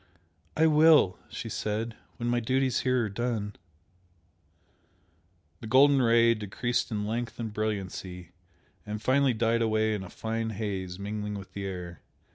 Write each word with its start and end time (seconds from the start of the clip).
"I 0.57 0.65
will!" 0.65 1.19
she 1.29 1.47
said 1.47 1.95
"When 2.17 2.27
my 2.27 2.39
duties 2.39 2.79
here 2.79 3.05
are 3.05 3.09
done." 3.09 3.55
The 5.59 5.67
golden 5.67 6.01
Ray 6.01 6.33
decreased 6.33 6.89
in 6.89 7.05
length 7.05 7.39
and 7.39 7.53
brilliancy, 7.53 8.31
and 8.83 8.99
finally 8.99 9.35
died 9.35 9.61
away 9.61 9.93
in 9.93 10.01
a 10.01 10.09
fine 10.09 10.49
haze 10.57 10.97
mingling 10.97 11.35
with 11.35 11.53
the 11.53 11.67
air. 11.67 12.01